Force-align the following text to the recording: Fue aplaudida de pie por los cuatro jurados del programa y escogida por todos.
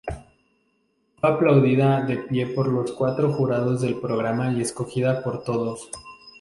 Fue 1.19 1.29
aplaudida 1.29 2.01
de 2.05 2.17
pie 2.17 2.47
por 2.47 2.67
los 2.69 2.91
cuatro 2.91 3.31
jurados 3.31 3.81
del 3.81 3.99
programa 3.99 4.51
y 4.51 4.61
escogida 4.61 5.21
por 5.23 5.43
todos. 5.43 5.91